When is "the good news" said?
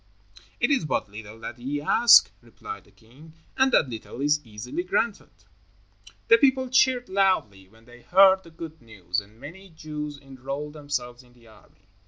8.41-9.21